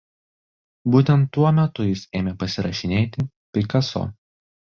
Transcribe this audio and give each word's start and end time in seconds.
Būtent 0.95 1.27
tuo 1.37 1.51
metu 1.57 1.85
jis 1.89 2.01
ėmė 2.21 2.33
pasirašinėti 2.45 3.27
"Picasso". 3.59 4.05